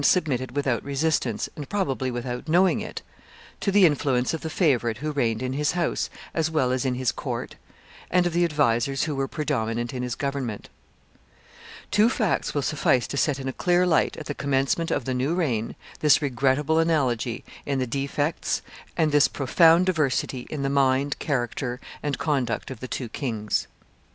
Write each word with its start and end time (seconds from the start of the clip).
submitted 0.03 0.55
without 0.55 0.83
resistance, 0.83 1.47
and 1.55 1.69
probably 1.69 2.09
without 2.09 2.47
knowing 2.49 2.81
it, 2.81 3.03
to 3.59 3.71
the 3.71 3.85
influence 3.85 4.33
of 4.33 4.41
the 4.41 4.49
favorite 4.49 4.97
who 4.97 5.11
reigned 5.11 5.43
in 5.43 5.53
his 5.53 5.73
house 5.73 6.09
as 6.33 6.49
well 6.49 6.71
as 6.71 6.85
in 6.85 6.95
his 6.95 7.11
court, 7.11 7.55
and 8.09 8.25
of 8.25 8.33
the 8.33 8.43
advisers 8.43 9.03
who 9.03 9.15
were 9.15 9.27
predominant 9.27 9.93
in 9.93 10.01
his 10.01 10.15
government. 10.15 10.69
Two 11.91 12.09
facts 12.09 12.55
will 12.55 12.63
suffice 12.63 13.05
to 13.05 13.15
set 13.15 13.37
in 13.39 13.47
a 13.47 13.53
clear 13.53 13.85
light, 13.85 14.17
at 14.17 14.25
the 14.25 14.33
commencement 14.33 14.89
of 14.89 15.05
the 15.05 15.13
new 15.13 15.35
reign, 15.35 15.75
this 15.99 16.19
regrettable 16.19 16.79
analogy 16.79 17.43
in 17.67 17.77
the 17.77 17.85
defects, 17.85 18.63
and 18.97 19.11
this 19.11 19.27
profound 19.27 19.85
diversity 19.85 20.47
in 20.49 20.63
the 20.63 20.67
mind, 20.67 21.19
character, 21.19 21.79
and 22.01 22.17
conduct 22.17 22.71
of 22.71 22.79
the 22.79 22.87
two 22.87 23.07
kings. 23.07 23.67